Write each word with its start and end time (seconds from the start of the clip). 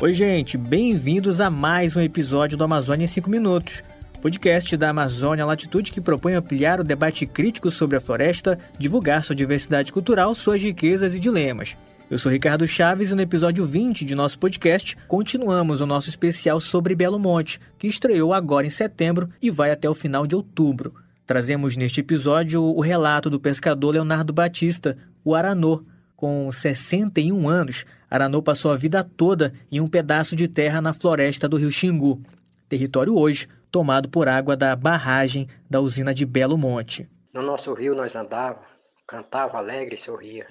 Oi, 0.00 0.12
gente, 0.12 0.58
bem-vindos 0.58 1.40
a 1.40 1.48
mais 1.48 1.96
um 1.96 2.00
episódio 2.00 2.58
do 2.58 2.64
Amazônia 2.64 3.04
em 3.04 3.06
5 3.06 3.30
Minutos, 3.30 3.80
podcast 4.20 4.76
da 4.76 4.90
Amazônia 4.90 5.46
Latitude 5.46 5.92
que 5.92 6.00
propõe 6.00 6.34
ampliar 6.34 6.80
o 6.80 6.84
debate 6.84 7.24
crítico 7.24 7.70
sobre 7.70 7.96
a 7.96 8.00
floresta, 8.00 8.58
divulgar 8.76 9.22
sua 9.22 9.36
diversidade 9.36 9.92
cultural, 9.92 10.34
suas 10.34 10.60
riquezas 10.60 11.14
e 11.14 11.20
dilemas. 11.20 11.76
Eu 12.10 12.18
sou 12.18 12.30
Ricardo 12.30 12.66
Chaves 12.66 13.12
e 13.12 13.14
no 13.14 13.22
episódio 13.22 13.64
20 13.64 14.04
de 14.04 14.16
nosso 14.16 14.36
podcast 14.36 14.96
continuamos 15.06 15.80
o 15.80 15.86
nosso 15.86 16.08
especial 16.08 16.58
sobre 16.58 16.96
Belo 16.96 17.18
Monte, 17.18 17.60
que 17.78 17.86
estreou 17.86 18.34
agora 18.34 18.66
em 18.66 18.70
setembro 18.70 19.30
e 19.40 19.48
vai 19.48 19.70
até 19.70 19.88
o 19.88 19.94
final 19.94 20.26
de 20.26 20.34
outubro. 20.34 20.92
Trazemos 21.24 21.76
neste 21.76 22.00
episódio 22.00 22.60
o 22.62 22.80
relato 22.80 23.30
do 23.30 23.40
pescador 23.40 23.94
Leonardo 23.94 24.32
Batista, 24.32 24.98
o 25.24 25.36
Aranô, 25.36 25.84
com 26.16 26.50
61 26.50 27.48
anos, 27.48 27.84
Aranô 28.14 28.40
passou 28.40 28.70
a 28.70 28.76
vida 28.76 29.02
toda 29.02 29.52
em 29.72 29.80
um 29.80 29.88
pedaço 29.88 30.36
de 30.36 30.46
terra 30.46 30.80
na 30.80 30.94
floresta 30.94 31.48
do 31.48 31.56
rio 31.56 31.72
Xingu, 31.72 32.22
território 32.68 33.18
hoje 33.18 33.48
tomado 33.72 34.08
por 34.08 34.28
água 34.28 34.56
da 34.56 34.76
barragem 34.76 35.48
da 35.68 35.80
usina 35.80 36.14
de 36.14 36.24
Belo 36.24 36.56
Monte. 36.56 37.08
No 37.32 37.42
nosso 37.42 37.74
rio 37.74 37.92
nós 37.92 38.14
andava, 38.14 38.62
cantava 39.04 39.58
alegre 39.58 39.96
e 39.96 39.98
sorria, 39.98 40.46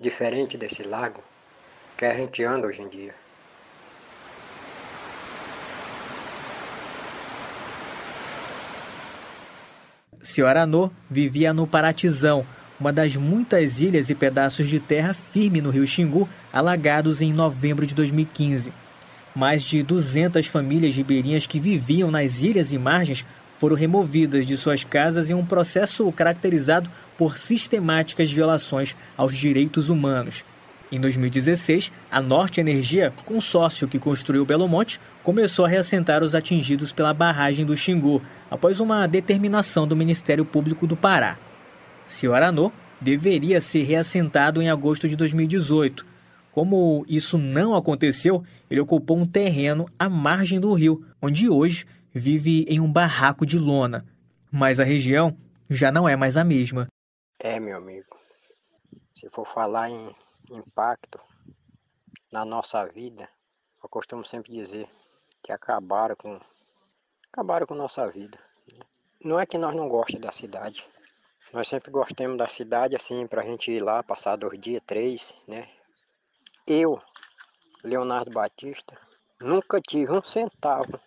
diferente 0.00 0.56
desse 0.56 0.82
lago 0.82 1.22
que 1.94 2.06
a 2.06 2.16
gente 2.16 2.42
anda 2.42 2.66
hoje 2.66 2.80
em 2.80 2.88
dia. 2.88 3.14
Seu 10.22 10.46
Aranô 10.46 10.90
vivia 11.10 11.52
no 11.52 11.66
Paratizão, 11.66 12.46
uma 12.80 12.92
das 12.92 13.16
muitas 13.16 13.80
ilhas 13.80 14.08
e 14.08 14.14
pedaços 14.14 14.68
de 14.68 14.78
terra 14.78 15.12
firme 15.12 15.60
no 15.60 15.70
rio 15.70 15.86
Xingu, 15.86 16.28
alagados 16.52 17.20
em 17.20 17.32
novembro 17.32 17.84
de 17.84 17.94
2015. 17.94 18.72
Mais 19.34 19.62
de 19.62 19.82
200 19.82 20.46
famílias 20.46 20.94
ribeirinhas 20.94 21.46
que 21.46 21.58
viviam 21.58 22.10
nas 22.10 22.42
ilhas 22.42 22.72
e 22.72 22.78
margens 22.78 23.26
foram 23.58 23.74
removidas 23.74 24.46
de 24.46 24.56
suas 24.56 24.84
casas 24.84 25.28
em 25.28 25.34
um 25.34 25.44
processo 25.44 26.10
caracterizado 26.12 26.88
por 27.16 27.36
sistemáticas 27.36 28.30
violações 28.30 28.94
aos 29.16 29.36
direitos 29.36 29.88
humanos. 29.88 30.44
Em 30.90 30.98
2016, 31.00 31.92
a 32.10 32.20
Norte 32.20 32.60
Energia, 32.60 33.12
consórcio 33.24 33.88
que 33.88 33.98
construiu 33.98 34.46
Belo 34.46 34.66
Monte, 34.66 34.98
começou 35.22 35.66
a 35.66 35.68
reassentar 35.68 36.22
os 36.22 36.34
atingidos 36.34 36.92
pela 36.92 37.12
barragem 37.12 37.66
do 37.66 37.76
Xingu, 37.76 38.22
após 38.50 38.80
uma 38.80 39.06
determinação 39.06 39.86
do 39.86 39.96
Ministério 39.96 40.46
Público 40.46 40.86
do 40.86 40.96
Pará. 40.96 41.36
Cioranô 42.08 42.72
deveria 43.00 43.60
ser 43.60 43.82
reassentado 43.82 44.60
em 44.62 44.70
agosto 44.70 45.08
de 45.08 45.14
2018. 45.14 46.04
Como 46.50 47.04
isso 47.06 47.38
não 47.38 47.76
aconteceu, 47.76 48.42
ele 48.68 48.80
ocupou 48.80 49.18
um 49.18 49.26
terreno 49.26 49.86
à 49.98 50.08
margem 50.08 50.58
do 50.58 50.72
rio, 50.72 51.06
onde 51.22 51.48
hoje 51.48 51.86
vive 52.12 52.64
em 52.68 52.80
um 52.80 52.90
barraco 52.90 53.46
de 53.46 53.58
lona. 53.58 54.04
Mas 54.50 54.80
a 54.80 54.84
região 54.84 55.36
já 55.68 55.92
não 55.92 56.08
é 56.08 56.16
mais 56.16 56.36
a 56.36 56.42
mesma. 56.42 56.88
É, 57.38 57.60
meu 57.60 57.76
amigo. 57.76 58.16
Se 59.12 59.28
for 59.30 59.46
falar 59.46 59.90
em 59.90 60.10
impacto 60.50 61.20
na 62.32 62.44
nossa 62.44 62.84
vida, 62.86 63.28
eu 63.82 63.88
costumo 63.88 64.24
sempre 64.24 64.52
dizer 64.52 64.88
que 65.42 65.52
acabaram 65.52 66.16
com 66.16 66.40
acabaram 67.30 67.66
com 67.66 67.74
nossa 67.74 68.08
vida. 68.08 68.38
Não 69.22 69.38
é 69.38 69.44
que 69.44 69.58
nós 69.58 69.76
não 69.76 69.86
gostamos 69.86 70.26
da 70.26 70.32
cidade, 70.32 70.84
nós 71.52 71.66
sempre 71.66 71.90
gostamos 71.90 72.36
da 72.36 72.46
cidade 72.46 72.94
assim, 72.94 73.26
para 73.26 73.42
a 73.42 73.44
gente 73.44 73.70
ir 73.70 73.80
lá, 73.80 74.02
passar 74.02 74.36
dois 74.36 74.60
dias, 74.60 74.82
três, 74.86 75.34
né? 75.46 75.68
Eu, 76.66 77.00
Leonardo 77.82 78.30
Batista, 78.30 78.98
nunca 79.40 79.80
tive 79.80 80.12
um 80.12 80.22
centavo 80.22 81.00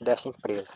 dessa 0.00 0.28
empresa, 0.28 0.72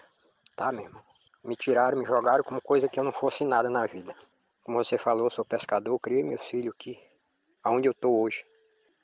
tá, 0.55 0.71
meu 0.71 0.84
irmão? 0.84 1.03
Me 1.43 1.56
tiraram, 1.56 1.99
me 1.99 2.05
jogaram 2.05 2.44
como 2.44 2.60
coisa 2.60 2.88
que 2.88 3.00
eu 3.00 3.05
não 3.05 3.12
fosse 3.12 3.44
nada 3.44 3.71
na 3.71 3.87
vida. 3.87 4.15
Como 4.62 4.77
você 4.77 4.99
falou, 4.99 5.27
eu 5.27 5.31
sou 5.31 5.44
pescador, 5.44 5.99
criei 5.99 6.22
meus 6.22 6.43
filhos 6.43 6.75
aqui, 6.75 6.99
aonde 7.65 7.88
eu 7.88 7.94
tô 7.94 8.21
hoje. 8.21 8.44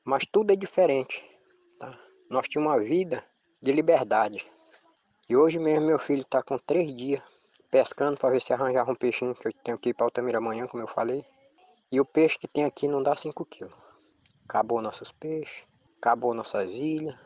Mas 0.05 0.27
tudo 0.27 0.53
é 0.53 0.57
diferente, 0.57 1.25
tá? 1.79 1.99
Nós 2.29 2.47
tínhamos 2.47 2.75
uma 2.75 2.81
vida 2.81 3.25
de 3.63 3.73
liberdade. 3.73 4.47
E 5.27 5.35
hoje 5.35 5.59
mesmo 5.59 5.87
meu 5.87 5.99
filho 5.99 6.21
está 6.21 6.43
com 6.43 6.59
três 6.59 6.95
dias 6.95 7.23
pescando 7.75 8.17
para 8.17 8.31
ver 8.31 8.41
se 8.41 8.53
arranjava 8.53 8.93
um 8.93 8.95
peixinho 8.95 9.35
que 9.35 9.49
eu 9.49 9.53
tenho 9.65 9.77
que 9.77 9.89
ir 9.89 9.95
para 9.95 10.07
Altamira 10.07 10.39
amanhã, 10.39 10.65
como 10.65 10.81
eu 10.81 10.87
falei. 10.87 11.25
E 11.91 12.01
o 12.01 12.05
peixe 12.05 12.39
que 12.39 12.47
tem 12.47 12.65
aqui 12.65 12.87
não 12.87 13.03
dá 13.03 13.17
5 13.17 13.45
quilos. 13.47 13.75
Acabou 14.49 14.81
nossos 14.81 15.11
peixes, 15.11 15.65
acabou 15.99 16.33
nossas 16.33 16.71
ilhas, 16.71 17.17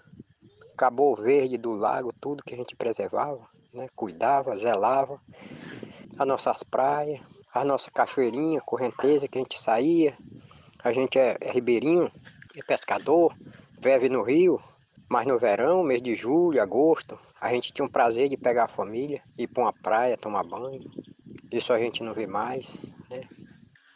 acabou 0.72 1.12
o 1.12 1.16
verde 1.16 1.58
do 1.58 1.74
lago, 1.74 2.14
tudo 2.18 2.42
que 2.42 2.54
a 2.54 2.56
gente 2.56 2.74
preservava, 2.74 3.46
né? 3.74 3.90
cuidava, 3.94 4.56
zelava. 4.56 5.20
As 6.18 6.26
nossas 6.26 6.62
praias, 6.62 7.20
a 7.52 7.62
nossa 7.62 7.90
cachoeirinha, 7.90 8.62
correnteza 8.62 9.28
que 9.28 9.36
a 9.36 9.42
gente 9.42 9.58
saía. 9.58 10.16
A 10.82 10.90
gente 10.94 11.18
é, 11.18 11.36
é 11.42 11.50
ribeirinho, 11.50 12.10
é 12.56 12.62
pescador, 12.62 13.36
vive 13.78 14.08
no 14.08 14.22
rio, 14.22 14.58
mas 15.10 15.26
no 15.26 15.38
verão, 15.38 15.82
mês 15.82 16.00
de 16.00 16.14
julho, 16.14 16.62
agosto, 16.62 17.18
a 17.40 17.52
gente 17.52 17.72
tinha 17.72 17.84
um 17.84 17.90
prazer 17.90 18.28
de 18.28 18.36
pegar 18.36 18.64
a 18.64 18.68
família, 18.68 19.22
ir 19.36 19.46
para 19.46 19.62
uma 19.62 19.72
praia, 19.72 20.16
tomar 20.16 20.42
banho. 20.44 20.90
Isso 21.52 21.72
a 21.72 21.78
gente 21.78 22.02
não 22.02 22.12
vê 22.12 22.26
mais, 22.26 22.80
né? 23.08 23.22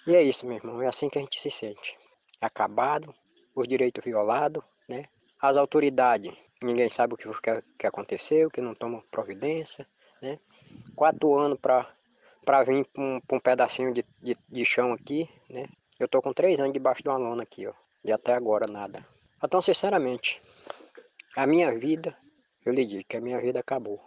E 0.07 0.17
é 0.17 0.23
isso, 0.23 0.47
meu 0.47 0.57
irmão, 0.57 0.81
é 0.83 0.87
assim 0.87 1.09
que 1.09 1.19
a 1.19 1.21
gente 1.21 1.41
se 1.41 1.51
sente. 1.51 1.97
Acabado, 2.41 3.15
os 3.55 3.69
direitos 3.69 4.05
violados, 4.05 4.63
né? 4.89 5.05
As 5.41 5.57
autoridades, 5.57 6.33
ninguém 6.63 6.89
sabe 6.89 7.15
o 7.15 7.17
que, 7.17 7.29
que 7.79 7.87
aconteceu, 7.87 8.51
que 8.51 8.61
não 8.61 8.75
tomam 8.75 9.03
providência, 9.11 9.87
né? 10.21 10.39
Quatro 10.95 11.37
anos 11.37 11.61
para 11.61 11.85
vir 12.65 12.85
para 12.87 13.03
um, 13.03 13.21
um, 13.33 13.41
pedacinho 13.41 13.93
de, 13.93 14.05
de, 14.23 14.37
de 14.49 14.65
chão 14.65 14.93
aqui, 14.93 15.29
né? 15.51 15.69
Eu 15.99 16.09
tô 16.09 16.21
com 16.23 16.33
três 16.33 16.59
anos 16.59 16.73
debaixo 16.73 17.03
de 17.03 17.09
uma 17.09 17.19
lona 17.19 17.43
aqui, 17.43 17.67
ó. 17.67 17.73
E 18.05 18.11
até 18.11 18.33
agora 18.33 18.67
nada. 18.71 19.07
Então, 19.43 19.61
sinceramente, 19.61 20.41
a 21.37 21.47
minha 21.47 21.77
vida, 21.77 22.17
eu 22.65 22.73
lhe 22.73 22.85
digo 22.85 23.05
que 23.09 23.17
a 23.17 23.21
minha 23.21 23.41
vida 23.41 23.61
acabou. 23.61 24.01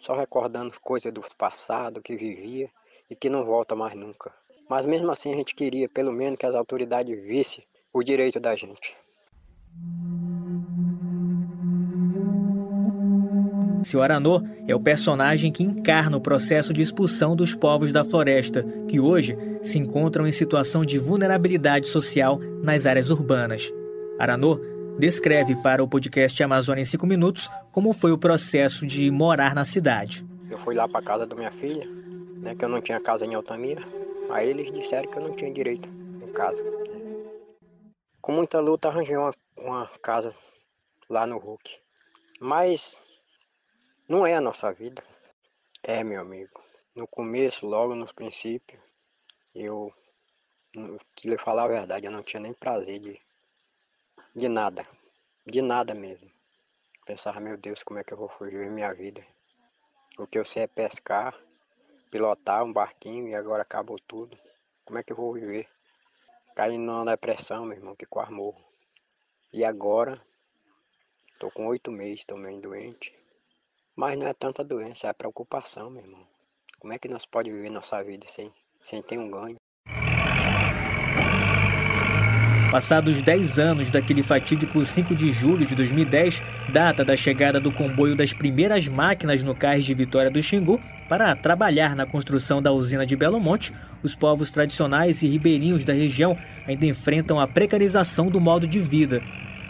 Só 0.00 0.14
recordando 0.14 0.72
coisas 0.80 1.12
do 1.12 1.22
passado 1.36 2.00
que 2.00 2.16
vivia 2.16 2.68
e 3.10 3.16
que 3.16 3.28
não 3.28 3.44
volta 3.44 3.74
mais 3.74 3.94
nunca. 3.94 4.32
Mas 4.68 4.86
mesmo 4.86 5.10
assim 5.10 5.32
a 5.32 5.36
gente 5.36 5.54
queria 5.54 5.88
pelo 5.88 6.12
menos 6.12 6.38
que 6.38 6.46
as 6.46 6.54
autoridades 6.54 7.22
vissem 7.24 7.64
o 7.92 8.02
direito 8.02 8.38
da 8.38 8.54
gente. 8.54 8.96
Seu 13.82 14.02
Aranô 14.02 14.42
é 14.66 14.74
o 14.74 14.80
personagem 14.80 15.52
que 15.52 15.62
encarna 15.62 16.16
o 16.16 16.20
processo 16.20 16.72
de 16.72 16.82
expulsão 16.82 17.34
dos 17.34 17.54
povos 17.54 17.92
da 17.92 18.04
floresta, 18.04 18.62
que 18.88 19.00
hoje 19.00 19.36
se 19.62 19.78
encontram 19.78 20.26
em 20.26 20.32
situação 20.32 20.84
de 20.84 20.98
vulnerabilidade 20.98 21.86
social 21.86 22.38
nas 22.62 22.86
áreas 22.86 23.08
urbanas. 23.08 23.72
Aranô 24.18 24.60
descreve 24.98 25.54
para 25.54 25.82
o 25.82 25.88
podcast 25.88 26.42
Amazônia 26.42 26.82
em 26.82 26.84
5 26.84 27.06
Minutos 27.06 27.48
como 27.70 27.92
foi 27.92 28.10
o 28.10 28.18
processo 28.18 28.84
de 28.84 29.08
morar 29.10 29.54
na 29.54 29.64
cidade. 29.64 30.26
Eu 30.50 30.58
fui 30.58 30.74
lá 30.74 30.88
para 30.88 31.04
casa 31.04 31.24
da 31.24 31.36
minha 31.36 31.52
filha, 31.52 31.86
né, 32.38 32.56
que 32.56 32.64
eu 32.64 32.68
não 32.68 32.80
tinha 32.80 33.00
casa 33.00 33.24
em 33.24 33.34
Altamira. 33.34 33.82
Aí 34.30 34.48
eles 34.48 34.72
disseram 34.72 35.08
que 35.08 35.16
eu 35.16 35.22
não 35.22 35.36
tinha 35.36 35.52
direito 35.52 35.88
em 35.88 36.32
casa. 36.32 36.62
Com 38.20 38.32
muita 38.32 38.58
luta 38.58 38.88
arranjei 38.88 39.16
uma, 39.16 39.30
uma 39.56 39.86
casa 40.02 40.34
lá 41.08 41.26
no 41.26 41.38
Hulk. 41.38 41.70
Mas 42.40 42.98
não 44.08 44.26
é 44.26 44.34
a 44.34 44.40
nossa 44.40 44.72
vida. 44.72 45.02
É, 45.82 46.02
meu 46.02 46.20
amigo. 46.20 46.60
No 46.96 47.06
começo, 47.06 47.66
logo 47.66 47.94
no 47.94 48.12
princípio, 48.12 48.80
eu, 49.54 49.92
se 51.16 51.28
lhe 51.28 51.38
falar 51.38 51.64
a 51.64 51.68
verdade, 51.68 52.06
eu 52.06 52.12
não 52.12 52.22
tinha 52.22 52.40
nem 52.40 52.52
prazer 52.52 52.98
de 52.98 53.27
de 54.34 54.48
nada. 54.48 54.86
De 55.46 55.62
nada 55.62 55.94
mesmo. 55.94 56.30
Pensava, 57.06 57.40
meu 57.40 57.56
Deus, 57.56 57.82
como 57.82 57.98
é 57.98 58.04
que 58.04 58.12
eu 58.12 58.18
vou 58.18 58.28
fugir 58.28 58.70
minha 58.70 58.92
vida? 58.92 59.24
O 60.18 60.26
que 60.26 60.38
eu 60.38 60.44
sei 60.44 60.64
é 60.64 60.66
pescar, 60.66 61.34
pilotar 62.10 62.64
um 62.64 62.72
barquinho 62.72 63.28
e 63.28 63.34
agora 63.34 63.62
acabou 63.62 63.98
tudo. 64.06 64.38
Como 64.84 64.98
é 64.98 65.02
que 65.02 65.12
eu 65.12 65.16
vou 65.16 65.32
viver? 65.32 65.68
Caindo 66.54 66.84
numa 66.84 67.04
depressão, 67.04 67.64
meu 67.64 67.78
irmão, 67.78 67.96
que 67.96 68.04
quase 68.04 68.32
morro. 68.32 68.62
E 69.52 69.64
agora, 69.64 70.20
tô 71.38 71.50
com 71.50 71.66
oito 71.68 71.90
meses 71.90 72.24
também 72.24 72.60
doente. 72.60 73.14
Mas 73.96 74.18
não 74.18 74.26
é 74.26 74.34
tanta 74.34 74.62
doença, 74.62 75.08
é 75.08 75.12
preocupação, 75.12 75.90
meu 75.90 76.02
irmão. 76.02 76.26
Como 76.78 76.92
é 76.92 76.98
que 76.98 77.08
nós 77.08 77.24
pode 77.24 77.50
viver 77.50 77.70
nossa 77.70 78.02
vida 78.04 78.26
sem, 78.26 78.52
sem 78.82 79.02
ter 79.02 79.18
um 79.18 79.30
ganho? 79.30 79.56
Passados 82.70 83.22
10 83.22 83.58
anos 83.58 83.88
daquele 83.88 84.22
fatídico 84.22 84.84
5 84.84 85.14
de 85.14 85.32
julho 85.32 85.64
de 85.64 85.74
2010, 85.74 86.42
data 86.70 87.02
da 87.02 87.16
chegada 87.16 87.58
do 87.58 87.72
comboio 87.72 88.14
das 88.14 88.34
primeiras 88.34 88.86
máquinas 88.86 89.42
no 89.42 89.54
cais 89.54 89.86
de 89.86 89.94
Vitória 89.94 90.30
do 90.30 90.42
Xingu 90.42 90.78
para 91.08 91.34
trabalhar 91.34 91.96
na 91.96 92.04
construção 92.04 92.60
da 92.60 92.70
usina 92.70 93.06
de 93.06 93.16
Belo 93.16 93.40
Monte, 93.40 93.72
os 94.02 94.14
povos 94.14 94.50
tradicionais 94.50 95.22
e 95.22 95.26
ribeirinhos 95.26 95.82
da 95.82 95.94
região 95.94 96.36
ainda 96.66 96.84
enfrentam 96.84 97.40
a 97.40 97.48
precarização 97.48 98.28
do 98.28 98.38
modo 98.38 98.66
de 98.66 98.78
vida. 98.78 99.22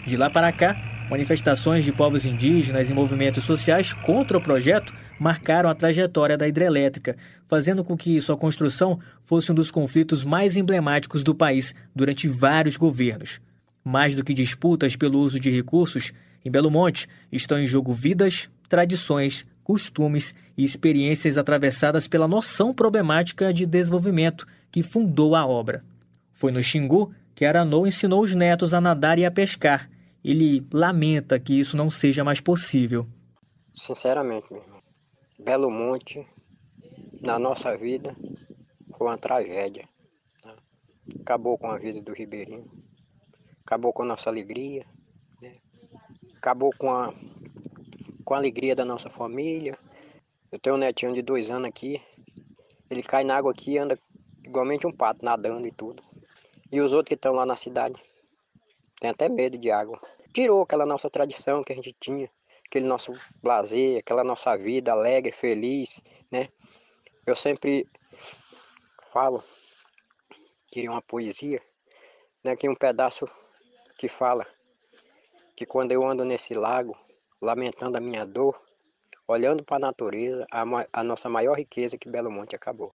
De 0.05 0.17
lá 0.17 0.29
para 0.29 0.51
cá, 0.51 0.75
Manifestações 1.09 1.83
de 1.83 1.91
povos 1.91 2.23
indígenas 2.23 2.89
e 2.89 2.93
movimentos 2.93 3.43
sociais 3.43 3.93
contra 3.93 4.37
o 4.37 4.41
projeto 4.41 4.93
marcaram 5.19 5.69
a 5.69 5.75
trajetória 5.75 6.37
da 6.37 6.47
hidrelétrica, 6.47 7.17
fazendo 7.47 7.83
com 7.83 7.97
que 7.97 8.19
sua 8.21 8.37
construção 8.37 8.99
fosse 9.23 9.51
um 9.51 9.55
dos 9.55 9.69
conflitos 9.69 10.23
mais 10.23 10.55
emblemáticos 10.55 11.23
do 11.23 11.35
país 11.35 11.75
durante 11.93 12.27
vários 12.27 12.77
governos. 12.77 13.41
Mais 13.83 14.15
do 14.15 14.23
que 14.23 14.33
disputas 14.33 14.95
pelo 14.95 15.19
uso 15.19 15.39
de 15.39 15.49
recursos, 15.49 16.13
em 16.43 16.49
Belo 16.49 16.71
Monte 16.71 17.07
estão 17.31 17.59
em 17.59 17.65
jogo 17.65 17.93
vidas, 17.93 18.49
tradições, 18.69 19.45
costumes 19.63 20.33
e 20.57 20.63
experiências 20.63 21.37
atravessadas 21.37 22.07
pela 22.07 22.27
noção 22.27 22.73
problemática 22.73 23.53
de 23.53 23.65
desenvolvimento 23.65 24.47
que 24.71 24.81
fundou 24.81 25.35
a 25.35 25.45
obra. 25.45 25.83
Foi 26.33 26.51
no 26.51 26.63
Xingu 26.63 27.13
que 27.35 27.45
Aranou 27.45 27.87
ensinou 27.87 28.21
os 28.21 28.35
netos 28.35 28.73
a 28.73 28.81
nadar 28.81 29.17
e 29.17 29.25
a 29.25 29.31
pescar. 29.31 29.89
Ele 30.23 30.65
lamenta 30.73 31.39
que 31.39 31.57
isso 31.57 31.77
não 31.77 31.89
seja 31.89 32.23
mais 32.23 32.41
possível. 32.41 33.07
Sinceramente, 33.73 34.51
meu 34.51 34.61
Belo 35.41 35.71
Monte, 35.71 36.27
na 37.21 37.39
nossa 37.39 37.77
vida, 37.77 38.13
foi 38.97 39.07
uma 39.07 39.17
tragédia. 39.17 39.87
Tá? 40.43 40.53
Acabou 41.21 41.57
com 41.57 41.67
a 41.67 41.77
vida 41.77 42.01
do 42.01 42.11
Ribeirinho, 42.11 42.69
acabou 43.65 43.93
com 43.93 44.03
a 44.03 44.05
nossa 44.05 44.29
alegria, 44.29 44.85
né? 45.41 45.55
acabou 46.35 46.73
com 46.77 46.91
a, 46.91 47.13
com 48.25 48.33
a 48.33 48.37
alegria 48.37 48.75
da 48.75 48.83
nossa 48.83 49.09
família. 49.09 49.79
Eu 50.51 50.59
tenho 50.59 50.75
um 50.75 50.79
netinho 50.79 51.13
de 51.13 51.21
dois 51.21 51.49
anos 51.49 51.69
aqui, 51.69 52.01
ele 52.91 53.01
cai 53.01 53.23
na 53.23 53.37
água 53.37 53.51
aqui 53.53 53.71
e 53.71 53.77
anda 53.77 53.97
igualmente 54.43 54.85
um 54.85 54.91
pato, 54.91 55.23
nadando 55.23 55.65
e 55.65 55.71
tudo. 55.71 56.03
E 56.69 56.81
os 56.81 56.91
outros 56.91 57.07
que 57.07 57.15
estão 57.15 57.33
lá 57.33 57.45
na 57.45 57.55
cidade, 57.55 57.95
tem 58.99 59.09
até 59.09 59.29
medo 59.29 59.57
de 59.57 59.71
água. 59.71 59.97
Tirou 60.33 60.63
aquela 60.63 60.85
nossa 60.85 61.09
tradição 61.09 61.63
que 61.63 61.71
a 61.71 61.75
gente 61.77 61.95
tinha 61.97 62.29
aquele 62.69 62.85
nosso 62.85 63.13
lazer, 63.43 63.97
aquela 63.97 64.23
nossa 64.23 64.55
vida 64.55 64.91
alegre, 64.91 65.31
feliz, 65.31 65.99
né? 66.31 66.49
Eu 67.25 67.35
sempre 67.35 67.89
falo, 69.11 69.43
queria 70.71 70.91
uma 70.91 71.01
poesia, 71.01 71.59
né? 72.43 72.55
Que 72.55 72.69
um 72.69 72.75
pedaço 72.75 73.27
que 73.97 74.07
fala 74.07 74.45
que 75.55 75.65
quando 75.65 75.91
eu 75.91 76.05
ando 76.07 76.23
nesse 76.23 76.53
lago, 76.53 76.95
lamentando 77.41 77.97
a 77.97 78.01
minha 78.01 78.23
dor, 78.23 78.55
olhando 79.27 79.63
para 79.63 79.77
a 79.77 79.87
natureza, 79.87 80.45
a, 80.51 80.63
a 80.93 81.03
nossa 81.03 81.27
maior 81.27 81.57
riqueza 81.57 81.97
que 81.97 82.09
Belo 82.09 82.31
Monte 82.31 82.55
acabou. 82.55 82.93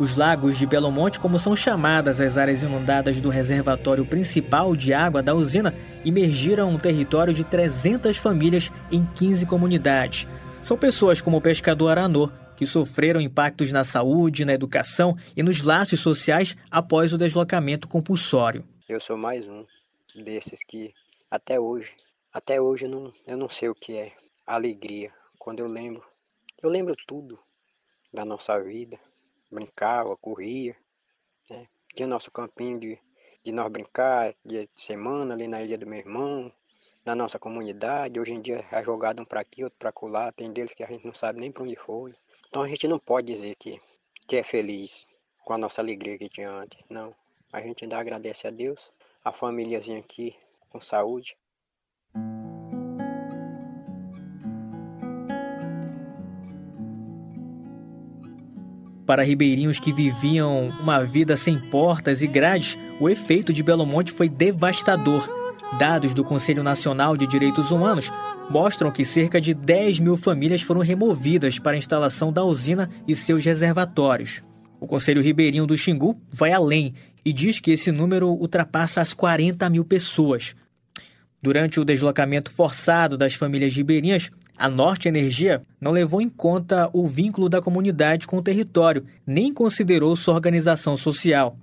Os 0.00 0.16
lagos 0.16 0.56
de 0.56 0.66
Belo 0.66 0.90
Monte, 0.90 1.20
como 1.20 1.38
são 1.38 1.54
chamadas 1.54 2.22
as 2.22 2.38
áreas 2.38 2.62
inundadas 2.62 3.20
do 3.20 3.28
reservatório 3.28 4.06
principal 4.06 4.74
de 4.74 4.94
água 4.94 5.22
da 5.22 5.34
usina, 5.34 5.74
imergiram 6.02 6.70
um 6.70 6.78
território 6.78 7.34
de 7.34 7.44
300 7.44 8.16
famílias 8.16 8.72
em 8.90 9.04
15 9.04 9.44
comunidades. 9.44 10.26
São 10.62 10.78
pessoas 10.78 11.20
como 11.20 11.36
o 11.36 11.40
pescador 11.42 11.90
Aranô, 11.90 12.30
que 12.56 12.64
sofreram 12.64 13.20
impactos 13.20 13.72
na 13.72 13.84
saúde, 13.84 14.46
na 14.46 14.54
educação 14.54 15.14
e 15.36 15.42
nos 15.42 15.60
laços 15.60 16.00
sociais 16.00 16.56
após 16.70 17.12
o 17.12 17.18
deslocamento 17.18 17.86
compulsório. 17.86 18.64
Eu 18.88 19.00
sou 19.00 19.18
mais 19.18 19.46
um 19.46 19.66
desses 20.14 20.64
que 20.64 20.94
até 21.30 21.60
hoje, 21.60 21.92
até 22.32 22.58
hoje 22.58 22.86
eu 22.86 22.90
não, 22.90 23.12
eu 23.26 23.36
não 23.36 23.50
sei 23.50 23.68
o 23.68 23.74
que 23.74 23.98
é 23.98 24.12
alegria. 24.46 25.12
Quando 25.38 25.58
eu 25.58 25.66
lembro, 25.66 26.02
eu 26.62 26.70
lembro 26.70 26.96
tudo 27.06 27.38
da 28.14 28.24
nossa 28.24 28.58
vida, 28.58 28.98
brincava, 29.50 30.16
corria. 30.16 30.76
Né? 31.48 31.66
Tinha 31.94 32.06
nosso 32.06 32.30
campinho 32.30 32.78
de, 32.78 32.98
de 33.42 33.52
nós 33.52 33.70
brincar 33.70 34.34
dia 34.44 34.66
de 34.66 34.80
semana 34.80 35.34
ali 35.34 35.48
na 35.48 35.62
ilha 35.62 35.76
do 35.76 35.86
meu 35.86 35.98
irmão, 35.98 36.52
na 37.04 37.14
nossa 37.14 37.38
comunidade. 37.38 38.20
Hoje 38.20 38.32
em 38.32 38.40
dia 38.40 38.64
é 38.70 38.84
jogado 38.84 39.20
um 39.20 39.24
para 39.24 39.40
aqui, 39.40 39.64
outro 39.64 39.78
para 39.78 39.92
colar. 39.92 40.32
Tem 40.32 40.52
deles 40.52 40.74
que 40.74 40.84
a 40.84 40.86
gente 40.86 41.04
não 41.04 41.14
sabe 41.14 41.40
nem 41.40 41.50
para 41.50 41.62
onde 41.62 41.76
foi. 41.76 42.14
Então 42.48 42.62
a 42.62 42.68
gente 42.68 42.86
não 42.86 42.98
pode 42.98 43.26
dizer 43.32 43.54
que, 43.56 43.80
que 44.26 44.36
é 44.36 44.42
feliz 44.42 45.06
com 45.44 45.52
a 45.52 45.58
nossa 45.58 45.80
alegria 45.80 46.18
que 46.18 46.28
tinha 46.28 46.50
antes. 46.50 46.78
Não. 46.88 47.14
A 47.52 47.60
gente 47.60 47.84
ainda 47.84 47.98
agradece 47.98 48.46
a 48.46 48.50
Deus, 48.50 48.92
a 49.24 49.32
famíliazinha 49.32 49.98
aqui 49.98 50.36
com 50.70 50.80
saúde. 50.80 51.36
Para 59.10 59.24
ribeirinhos 59.24 59.80
que 59.80 59.92
viviam 59.92 60.68
uma 60.80 61.04
vida 61.04 61.36
sem 61.36 61.58
portas 61.58 62.22
e 62.22 62.28
grades, 62.28 62.78
o 63.00 63.08
efeito 63.08 63.52
de 63.52 63.60
Belo 63.60 63.84
Monte 63.84 64.12
foi 64.12 64.28
devastador. 64.28 65.28
Dados 65.80 66.14
do 66.14 66.22
Conselho 66.22 66.62
Nacional 66.62 67.16
de 67.16 67.26
Direitos 67.26 67.72
Humanos 67.72 68.08
mostram 68.48 68.92
que 68.92 69.04
cerca 69.04 69.40
de 69.40 69.52
10 69.52 69.98
mil 69.98 70.16
famílias 70.16 70.62
foram 70.62 70.80
removidas 70.80 71.58
para 71.58 71.72
a 71.72 71.76
instalação 71.76 72.32
da 72.32 72.44
usina 72.44 72.88
e 73.04 73.16
seus 73.16 73.44
reservatórios. 73.44 74.42
O 74.78 74.86
Conselho 74.86 75.20
Ribeirinho 75.20 75.66
do 75.66 75.76
Xingu 75.76 76.16
vai 76.32 76.52
além 76.52 76.94
e 77.24 77.32
diz 77.32 77.58
que 77.58 77.72
esse 77.72 77.90
número 77.90 78.28
ultrapassa 78.28 79.00
as 79.00 79.12
40 79.12 79.68
mil 79.70 79.84
pessoas. 79.84 80.54
Durante 81.42 81.80
o 81.80 81.84
deslocamento 81.84 82.52
forçado 82.52 83.18
das 83.18 83.34
famílias 83.34 83.74
ribeirinhas, 83.74 84.30
a 84.60 84.68
Norte 84.68 85.08
Energia 85.08 85.64
não 85.80 85.90
levou 85.90 86.20
em 86.20 86.28
conta 86.28 86.90
o 86.92 87.08
vínculo 87.08 87.48
da 87.48 87.62
comunidade 87.62 88.26
com 88.26 88.36
o 88.36 88.42
território, 88.42 89.08
nem 89.26 89.54
considerou 89.54 90.14
sua 90.14 90.34
organização 90.34 90.98
social. 90.98 91.56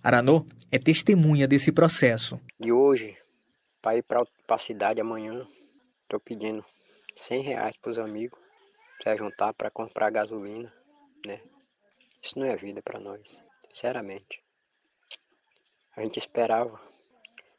Aranô 0.00 0.46
é 0.70 0.78
testemunha 0.78 1.48
desse 1.48 1.72
processo. 1.72 2.38
E 2.60 2.70
hoje, 2.70 3.18
para 3.82 3.96
ir 3.96 4.04
para 4.04 4.22
a 4.48 4.58
cidade 4.58 5.00
amanhã, 5.00 5.44
estou 6.02 6.20
pedindo 6.20 6.64
100 7.16 7.42
reais 7.42 7.76
para 7.78 7.90
os 7.90 7.98
amigos, 7.98 8.38
para 9.02 9.16
juntar 9.16 9.52
para 9.52 9.68
comprar 9.68 10.12
gasolina, 10.12 10.72
né? 11.26 11.40
Isso 12.22 12.38
não 12.38 12.46
é 12.46 12.54
vida 12.54 12.80
para 12.80 13.00
nós, 13.00 13.42
sinceramente. 13.68 14.40
A 15.96 16.02
gente 16.02 16.20
esperava 16.20 16.80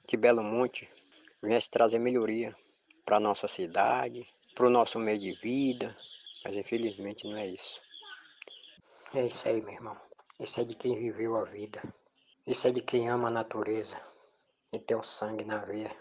que 0.07 0.16
Belo 0.16 0.42
Monte 0.42 0.88
viesse 1.44 1.69
trazer 1.69 2.00
melhoria 2.00 2.56
para 3.06 3.19
nossa 3.19 3.50
cidade, 3.50 4.25
para 4.57 4.65
o 4.65 4.71
nosso 4.71 4.98
meio 4.98 5.19
de 5.19 5.33
vida, 5.33 5.95
mas 6.44 6.56
infelizmente 6.56 7.27
não 7.27 7.38
é 7.38 7.45
isso. 7.45 7.80
É 9.13 9.27
isso 9.27 9.48
aí, 9.48 9.62
meu 9.62 9.72
irmão. 9.72 9.96
Isso 10.39 10.60
é 10.60 10.63
de 10.63 10.74
quem 10.74 10.98
viveu 10.98 11.36
a 11.36 11.43
vida. 11.43 11.79
Isso 12.46 12.67
é 12.67 12.72
de 12.72 12.82
quem 12.82 13.08
ama 13.08 13.27
a 13.27 13.32
natureza 13.32 14.01
e 14.74 14.79
tem 14.79 14.98
o 14.98 15.03
sangue 15.03 15.46
na 15.46 15.63
veia 15.63 15.96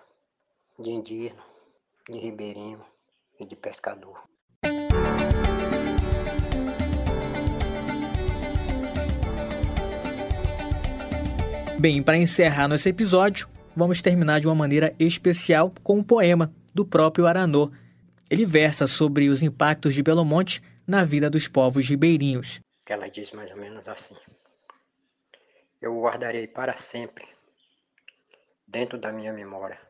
de 0.78 0.88
indígena, 0.88 1.44
de 2.08 2.18
ribeirinho 2.18 2.82
e 3.38 3.44
de 3.44 3.54
pescador. 3.54 4.22
Bem, 11.78 12.02
para 12.02 12.16
encerrar 12.16 12.68
nosso 12.68 12.88
episódio, 12.88 13.50
vamos 13.76 14.00
terminar 14.00 14.40
de 14.40 14.46
uma 14.46 14.54
maneira 14.54 14.94
especial 14.98 15.70
com 15.82 15.98
um 15.98 16.02
poema 16.02 16.50
do 16.74 16.86
próprio 16.86 17.26
Aranô, 17.26 17.70
ele 18.28 18.44
versa 18.44 18.86
sobre 18.86 19.28
os 19.28 19.42
impactos 19.42 19.94
de 19.94 20.02
Belo 20.02 20.24
Monte 20.24 20.62
na 20.86 21.04
vida 21.04 21.30
dos 21.30 21.48
povos 21.48 21.88
ribeirinhos. 21.88 22.60
Ela 22.86 23.08
diz 23.08 23.32
mais 23.32 23.50
ou 23.50 23.56
menos 23.56 23.86
assim: 23.88 24.16
Eu 25.80 26.00
guardarei 26.00 26.46
para 26.46 26.76
sempre 26.76 27.26
dentro 28.66 28.98
da 28.98 29.12
minha 29.12 29.32
memória, 29.32 29.80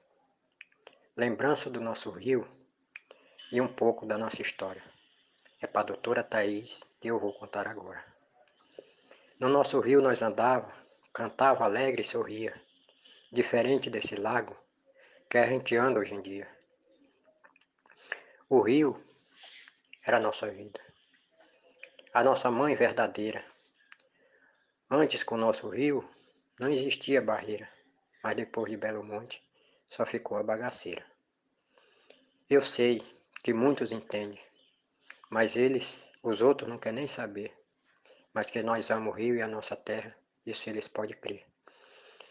lembrança 1.16 1.70
do 1.70 1.80
nosso 1.80 2.10
rio 2.10 2.46
e 3.52 3.60
um 3.60 3.68
pouco 3.68 4.06
da 4.06 4.18
nossa 4.18 4.42
história. 4.42 4.82
É 5.60 5.66
para 5.66 5.82
a 5.82 5.84
doutora 5.84 6.22
Thaís 6.22 6.82
que 7.00 7.08
eu 7.08 7.18
vou 7.18 7.32
contar 7.32 7.66
agora. 7.66 8.04
No 9.38 9.48
nosso 9.48 9.80
rio 9.80 10.02
nós 10.02 10.22
andava, 10.22 10.72
cantava 11.12 11.64
alegre 11.64 12.02
e 12.02 12.04
sorria, 12.04 12.54
diferente 13.32 13.88
desse 13.88 14.14
lago 14.14 14.56
que 15.28 15.38
a 15.38 15.46
gente 15.46 15.76
anda 15.76 16.00
hoje 16.00 16.14
em 16.14 16.22
dia. 16.22 16.55
O 18.48 18.60
rio 18.60 19.04
era 20.04 20.18
a 20.18 20.20
nossa 20.20 20.48
vida, 20.48 20.80
a 22.14 22.22
nossa 22.22 22.48
mãe 22.48 22.76
verdadeira. 22.76 23.44
Antes, 24.88 25.24
com 25.24 25.34
o 25.34 25.38
nosso 25.38 25.68
rio, 25.68 26.08
não 26.56 26.70
existia 26.70 27.20
barreira, 27.20 27.68
mas 28.22 28.36
depois 28.36 28.70
de 28.70 28.76
Belo 28.76 29.02
Monte, 29.02 29.42
só 29.88 30.06
ficou 30.06 30.38
a 30.38 30.44
bagaceira. 30.44 31.04
Eu 32.48 32.62
sei 32.62 33.02
que 33.42 33.52
muitos 33.52 33.90
entendem, 33.90 34.40
mas 35.28 35.56
eles, 35.56 36.00
os 36.22 36.40
outros, 36.40 36.70
não 36.70 36.78
querem 36.78 37.00
nem 37.00 37.06
saber. 37.08 37.52
Mas 38.32 38.48
que 38.48 38.62
nós 38.62 38.92
amamos 38.92 39.16
o 39.16 39.18
rio 39.18 39.34
e 39.34 39.42
a 39.42 39.48
nossa 39.48 39.74
terra, 39.74 40.16
isso 40.46 40.70
eles 40.70 40.86
podem 40.86 41.16
crer. 41.16 41.44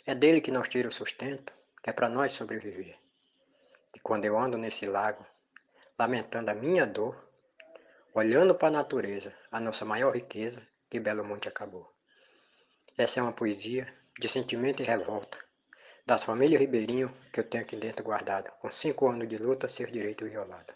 É 0.06 0.16
dele 0.16 0.40
que 0.40 0.50
nós 0.50 0.70
tiramos 0.70 0.96
o 0.96 0.98
sustento, 0.98 1.52
que 1.84 1.90
é 1.90 1.94
para 1.94 2.08
nós 2.08 2.32
sobreviver. 2.32 2.98
E 3.94 4.00
quando 4.00 4.24
eu 4.24 4.40
ando 4.40 4.58
nesse 4.58 4.86
lago, 4.86 5.26
lamentando 5.98 6.52
a 6.52 6.56
minha 6.56 6.86
dor, 6.86 7.16
olhando 8.14 8.56
para 8.56 8.68
a 8.70 8.72
natureza, 8.80 9.34
a 9.52 9.60
nossa 9.60 9.86
maior 9.86 10.14
riqueza, 10.16 10.62
que 10.90 11.00
Belo 11.00 11.24
Monte 11.24 11.48
acabou. 11.48 11.94
Essa 12.98 13.20
é 13.20 13.24
uma 13.24 13.34
poesia 13.34 13.88
de 14.20 14.30
sentimento 14.30 14.82
e 14.82 14.86
revolta 14.86 15.38
das 16.06 16.24
famílias 16.24 16.62
Ribeirinho 16.62 17.12
que 17.34 17.40
eu 17.40 17.44
tenho 17.44 17.64
aqui 17.64 17.76
dentro 17.76 18.04
guardado, 18.04 18.52
com 18.62 18.70
cinco 18.70 19.10
anos 19.10 19.28
de 19.28 19.38
luta, 19.38 19.68
seus 19.68 19.92
direitos 19.92 20.30
violados. 20.30 20.76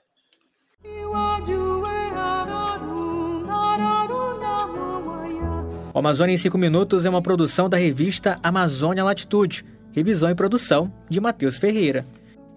O 5.94 6.00
Amazônia 6.00 6.34
em 6.34 6.38
5 6.38 6.58
Minutos 6.58 7.06
é 7.06 7.10
uma 7.10 7.22
produção 7.22 7.70
da 7.70 7.78
revista 7.78 8.40
Amazônia 8.42 9.04
Latitude, 9.04 9.66
revisão 9.92 10.30
e 10.30 10.36
produção 10.36 10.92
de 11.10 11.20
Matheus 11.20 11.58
Ferreira. 11.58 12.06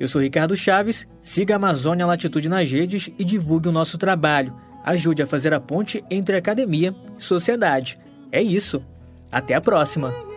Eu 0.03 0.09
sou 0.09 0.21
Ricardo 0.21 0.57
Chaves, 0.57 1.07
siga 1.21 1.55
a 1.55 1.59
Amazônia 1.59 2.05
Latitude 2.05 2.49
nas 2.49 2.69
redes 2.69 3.09
e 3.17 3.25
divulgue 3.25 3.69
o 3.69 3.73
nosso 3.73 3.97
trabalho. 3.97 4.53
Ajude 4.85 5.23
a 5.23 5.27
fazer 5.29 5.55
a 5.55 5.61
ponte 5.61 6.03
entre 6.11 6.37
academia 6.37 6.93
e 7.17 7.23
sociedade. 7.23 7.97
É 8.33 8.43
isso. 8.43 8.85
Até 9.31 9.55
a 9.55 9.61
próxima! 9.61 10.32